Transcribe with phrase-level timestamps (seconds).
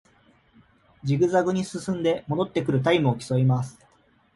[1.03, 3.77] ジグザグに進んで戻ってくるタイムを競います